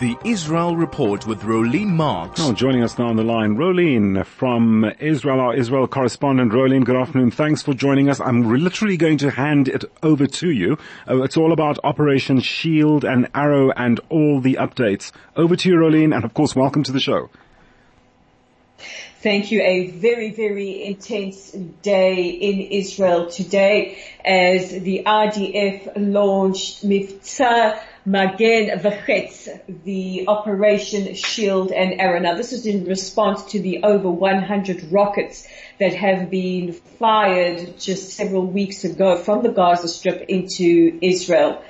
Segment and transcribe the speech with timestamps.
[0.00, 2.38] The Israel Report with Rolene Marks.
[2.42, 6.52] Oh, joining us now on the line, Rolene from Israel, our Israel correspondent.
[6.52, 7.30] Rolene, good afternoon.
[7.30, 8.20] Thanks for joining us.
[8.20, 10.76] I'm literally going to hand it over to you.
[11.08, 15.12] Uh, it's all about Operation Shield and Arrow and all the updates.
[15.34, 17.30] Over to you, Rolene, and of course, welcome to the show.
[19.22, 19.62] Thank you.
[19.62, 29.48] A very, very intense day in Israel today as the IDF launched Mifta Magen V'Chetz,
[29.82, 32.20] the Operation Shield and Arrow.
[32.20, 35.44] Now this is in response to the over 100 rockets
[35.80, 41.60] that have been fired just several weeks ago from the Gaza Strip into Israel.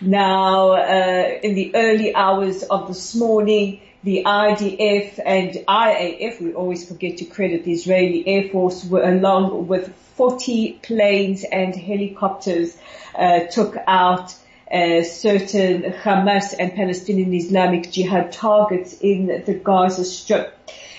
[0.00, 6.88] Now, uh, in the early hours of this morning, the IDF and IAF, we always
[6.88, 12.76] forget to credit the Israeli Air Force, were along with 40 planes and helicopters,
[13.16, 14.34] uh, took out
[14.72, 20.58] uh, certain Hamas and Palestinian Islamic Jihad targets in the Gaza Strip.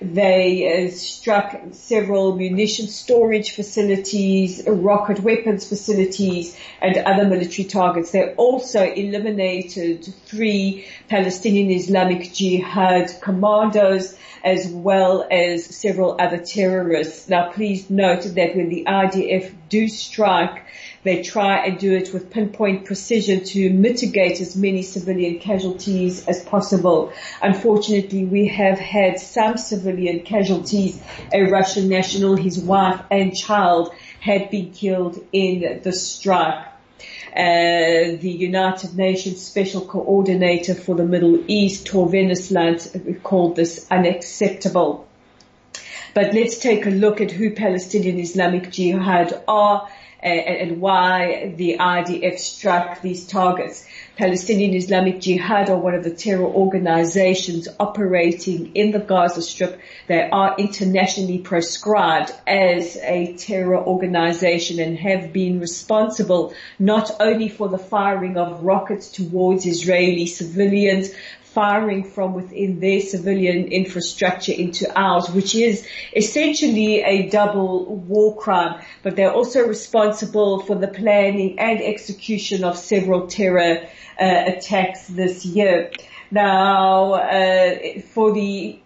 [0.00, 8.10] They uh, struck several munition storage facilities, rocket weapons facilities, and other military targets.
[8.12, 17.28] They also eliminated three Palestinian Islamic Jihad commandos as well as several other terrorists.
[17.28, 20.62] Now please note that when the IDF do strike,
[21.06, 26.44] they try and do it with pinpoint precision to mitigate as many civilian casualties as
[26.44, 27.12] possible.
[27.40, 31.00] Unfortunately, we have had some civilian casualties.
[31.32, 36.66] A Russian national, his wife and child had been killed in the strike.
[37.36, 45.06] Uh, the United Nations Special Coordinator for the Middle East, Tor Wennesland, called this unacceptable.
[46.14, 49.86] But let's take a look at who Palestinian Islamic Jihad are
[50.22, 53.86] and why the IDF struck these targets.
[54.16, 59.78] Palestinian Islamic Jihad are one of the terror organizations operating in the Gaza Strip.
[60.06, 67.68] They are internationally proscribed as a terror organization and have been responsible not only for
[67.68, 71.10] the firing of rockets towards Israeli civilians,
[71.56, 78.78] firing from within their civilian infrastructure into ours, which is essentially a double war crime.
[79.02, 83.86] But they're also responsible for the planning and execution of several terror
[84.20, 85.92] uh, attacks this year.
[86.30, 88.78] Now, uh, for the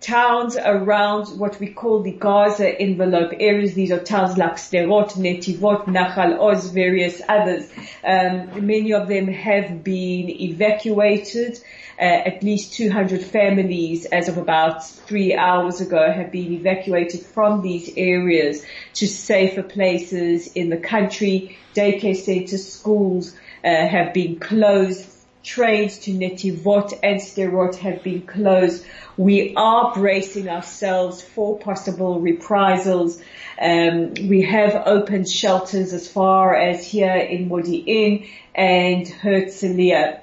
[0.00, 3.74] towns around what we call the Gaza envelope areas.
[3.74, 7.68] These are towns like Sderot, Netivot, Nachal Oz, various others.
[8.04, 11.58] Um, many of them have been evacuated.
[12.00, 17.60] Uh, at least 200 families as of about three hours ago have been evacuated from
[17.60, 18.64] these areas
[18.94, 21.58] to safer places in the country.
[21.74, 25.17] Daycare centers, schools uh, have been closed
[25.48, 28.84] trains to Netivot and Sderot have been closed.
[29.16, 33.18] We are bracing ourselves for possible reprisals.
[33.60, 40.20] Um, we have opened shelters as far as here in Modi'in and Herzliya.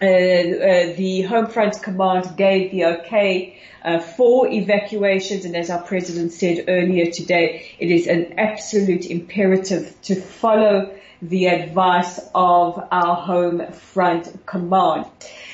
[0.00, 5.82] Uh, uh, the Home Front Command gave the okay uh, for evacuations, and as our
[5.82, 13.16] president said earlier today, it is an absolute imperative to follow the advice of our
[13.16, 15.06] Home Front Command.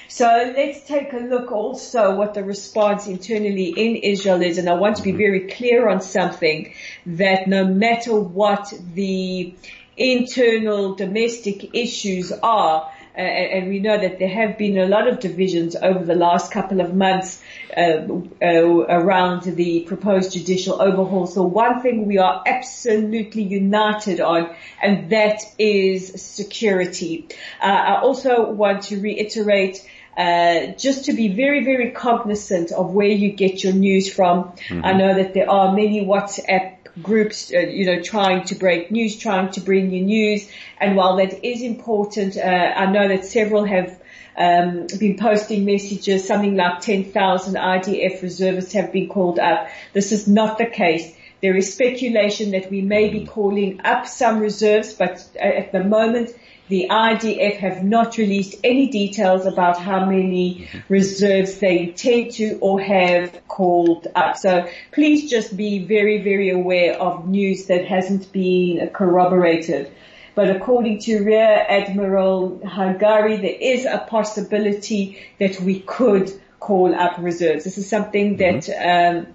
[0.09, 4.75] So let's take a look also what the response internally in Israel is, and I
[4.75, 6.75] want to be very clear on something
[7.07, 9.55] that no matter what the
[9.97, 15.21] internal domestic issues are, uh, and we know that there have been a lot of
[15.21, 17.41] divisions over the last couple of months
[17.77, 21.27] uh, uh, around the proposed judicial overhaul.
[21.27, 27.29] So one thing we are absolutely united on, and that is security.
[27.63, 29.87] Uh, I also want to reiterate
[30.17, 34.45] uh, just to be very, very cognizant of where you get your news from.
[34.45, 34.85] Mm-hmm.
[34.85, 39.19] I know that there are many WhatsApp groups, uh, you know, trying to break news,
[39.19, 40.49] trying to bring you news.
[40.79, 44.01] And while that is important, uh, I know that several have
[44.37, 49.69] um, been posting messages, something like 10,000 IDF reservists have been called up.
[49.93, 51.15] This is not the case.
[51.45, 56.31] There is speculation that we may be calling up some reserves, but at the moment
[56.69, 62.81] the IDF have not released any details about how many reserves they intend to or
[62.81, 64.39] have called up.
[64.39, 69.93] So please just be very, very aware of news that hasn't been corroborated.
[70.35, 77.19] But according to Rear Admiral Hagari, there is a possibility that we could call up
[77.19, 77.65] reserves.
[77.65, 78.73] This is something mm-hmm.
[78.73, 79.27] that um,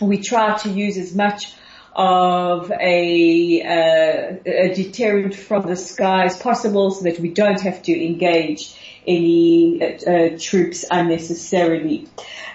[0.00, 1.52] we try to use as much
[1.94, 7.82] of a, uh, a deterrent from the sky as possible so that we don't have
[7.82, 8.74] to engage
[9.06, 12.06] any uh, troops unnecessarily.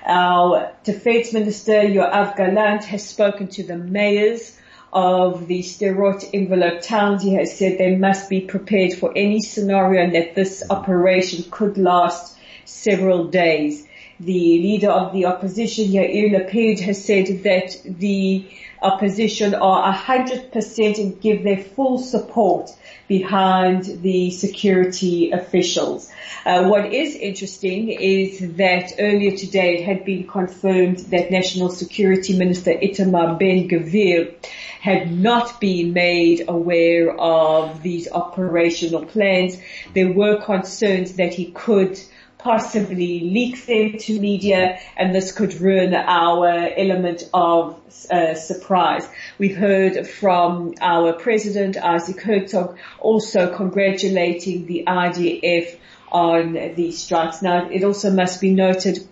[0.06, 4.58] Our Defense Minister Yoav Gallant has spoken to the mayors
[4.94, 7.24] of the Sderot envelope towns.
[7.24, 11.78] He has said they must be prepared for any scenario and that this operation could
[11.78, 13.88] last several days.
[14.20, 18.46] The leader of the opposition, Yair Lapid, has said that the
[18.82, 22.70] opposition are 100% and give their full support
[23.08, 26.12] behind the security officials.
[26.46, 32.38] Uh, what is interesting is that earlier today it had been confirmed that National Security
[32.38, 34.34] Minister Itamar Ben-Gvir
[34.82, 39.58] had not been made aware of these operational plans.
[39.94, 41.98] There were concerns that he could
[42.44, 47.80] possibly leaks into media and this could ruin our element of
[48.12, 49.08] uh, surprise.
[49.38, 55.78] We've heard from our president, Isaac Herzog, also congratulating the IDF
[56.12, 57.42] on these strikes.
[57.42, 59.08] Now, it also must be noted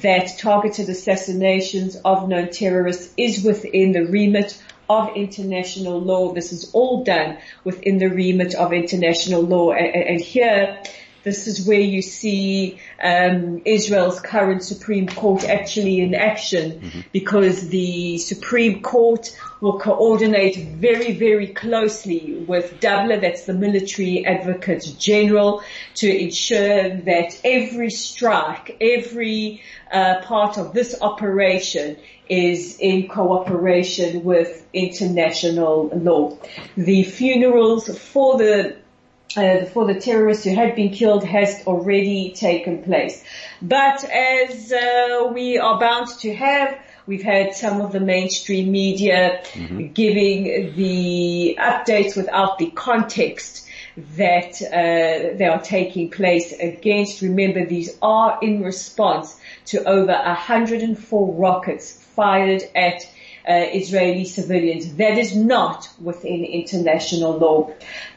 [0.00, 6.32] that targeted assassinations of known terrorists is within the remit of international law.
[6.32, 9.72] This is all done within the remit of international law.
[9.72, 10.82] And, and here,
[11.28, 17.00] this is where you see um, Israel's current Supreme Court actually in action mm-hmm.
[17.12, 24.94] because the Supreme Court will coordinate very, very closely with DABLA, that's the Military Advocate
[24.98, 25.62] General,
[25.96, 29.60] to ensure that every strike, every
[29.92, 31.98] uh, part of this operation
[32.28, 36.38] is in cooperation with international law.
[36.76, 38.76] The funerals for the
[39.36, 43.22] uh, for the terrorists who had been killed has already taken place.
[43.60, 49.40] But as uh, we are bound to have, we've had some of the mainstream media
[49.52, 49.92] mm-hmm.
[49.92, 53.66] giving the updates without the context
[54.16, 57.20] that uh, they are taking place against.
[57.20, 63.08] Remember, these are in response to over 104 rockets fired at
[63.52, 64.94] Israeli civilians.
[64.96, 67.70] That is not within international law.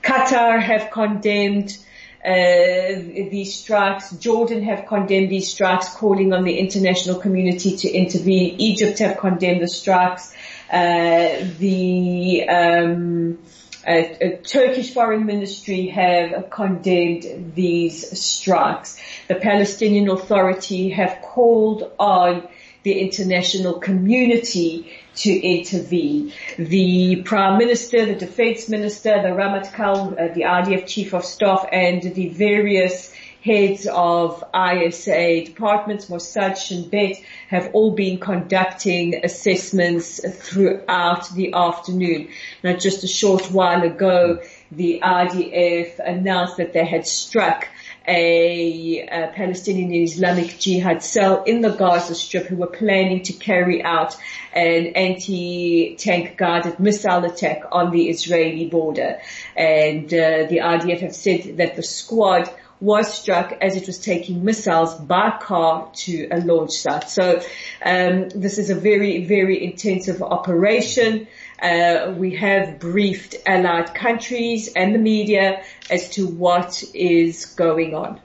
[0.03, 1.77] Qatar have condemned
[2.23, 4.11] uh, these strikes.
[4.11, 8.59] Jordan have condemned these strikes, calling on the international community to intervene.
[8.59, 10.33] Egypt have condemned the strikes.
[10.71, 13.39] Uh, the um,
[13.87, 19.01] uh, uh, Turkish Foreign Ministry have condemned these strikes.
[19.27, 22.47] The Palestinian Authority have called on
[22.83, 26.33] the international community to intervene.
[26.57, 32.01] The Prime Minister, the Defense Minister, the Ramatkal, uh, the IDF Chief of Staff and
[32.01, 33.13] the various
[33.43, 42.29] heads of ISA departments, Mossad, Shin Bet, have all been conducting assessments throughout the afternoon.
[42.63, 44.41] Now just a short while ago,
[44.71, 47.67] the IDF announced that they had struck
[48.07, 53.83] a, a, Palestinian Islamic Jihad cell in the Gaza Strip who were planning to carry
[53.83, 54.15] out
[54.53, 59.19] an anti-tank guided missile attack on the Israeli border.
[59.56, 62.50] And uh, the IDF have said that the squad
[62.81, 67.09] was struck as it was taking missiles by car to a launch site.
[67.09, 67.39] So
[67.85, 71.27] um, this is a very, very intensive operation.
[71.61, 78.19] Uh, we have briefed allied countries and the media as to what is going on.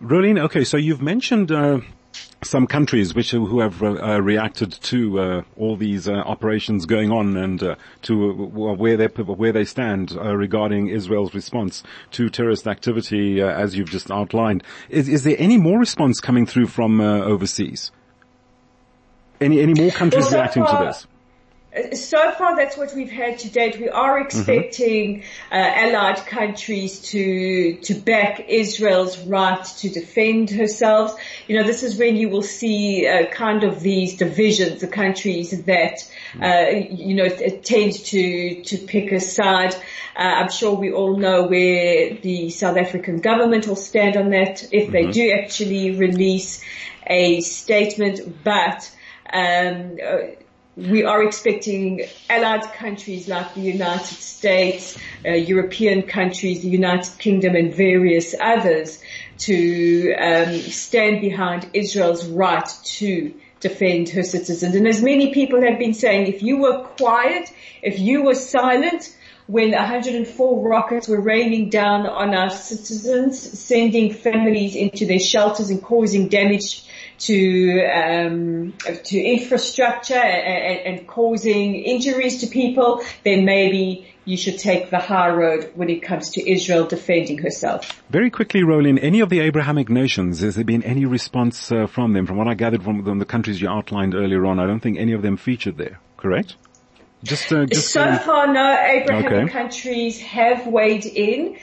[0.00, 1.80] Rolene, okay, so you've mentioned uh,
[2.42, 7.36] some countries which who have uh, reacted to uh, all these uh, operations going on
[7.36, 11.82] and uh, to where they where they stand regarding Israel's response
[12.12, 14.62] to terrorist activity, as you've just outlined.
[14.88, 17.90] Is is there any more response coming through from overseas?
[19.40, 21.06] Any any more countries well, reacting far, to this?
[21.92, 23.78] So far that's what we've had to date.
[23.78, 25.54] We are expecting mm-hmm.
[25.54, 31.20] uh, allied countries to to back Israel's right to defend herself.
[31.46, 35.50] You know, this is when you will see uh, kind of these divisions, the countries
[35.64, 39.74] that uh, you know tend to to pick a side.
[40.16, 44.64] Uh, I'm sure we all know where the South African government will stand on that
[44.72, 44.92] if mm-hmm.
[44.92, 46.62] they do actually release
[47.06, 48.90] a statement, but.
[49.28, 50.18] Um, uh,
[50.76, 57.56] we are expecting allied countries like the United States, uh, European countries, the United Kingdom
[57.56, 59.02] and various others
[59.38, 64.74] to um, stand behind Israel's right to defend her citizens.
[64.74, 67.50] And as many people have been saying, if you were quiet,
[67.82, 69.15] if you were silent,
[69.46, 75.82] when 104 rockets were raining down on our citizens, sending families into their shelters and
[75.82, 76.84] causing damage
[77.18, 78.72] to um,
[79.04, 85.30] to infrastructure and, and, causing injuries to people, then maybe you should take the high
[85.30, 88.02] road when it comes to Israel defending herself.
[88.10, 92.12] Very quickly, Roland, any of the Abrahamic nations, has there been any response uh, from
[92.12, 92.26] them?
[92.26, 94.98] From what I gathered from, from the countries you outlined earlier on, I don't think
[94.98, 96.56] any of them featured there, correct?
[97.22, 99.52] Just, uh, just so far, no Abrahamic okay.
[99.52, 101.56] countries have weighed in.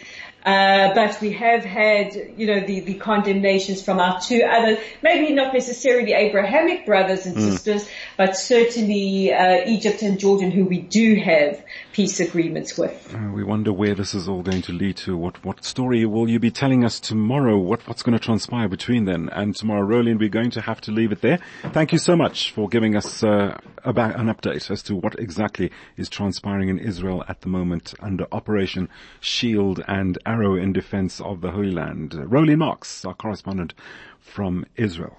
[0.45, 5.33] Uh, but we have had, you know, the, the condemnations from our two other, maybe
[5.33, 7.51] not necessarily Abrahamic brothers and mm.
[7.51, 13.13] sisters, but certainly uh, Egypt and Jordan, who we do have peace agreements with.
[13.13, 15.15] Uh, we wonder where this is all going to lead to.
[15.15, 17.57] What what story will you be telling us tomorrow?
[17.57, 20.19] What what's going to transpire between then and tomorrow, Roland?
[20.19, 21.39] We're going to have to leave it there.
[21.71, 25.71] Thank you so much for giving us uh, about an update as to what exactly
[25.95, 31.41] is transpiring in Israel at the moment under Operation Shield and arrow in defense of
[31.41, 32.15] the Holy Land.
[32.15, 33.75] Roly Marks, our correspondent
[34.19, 35.11] from Israel.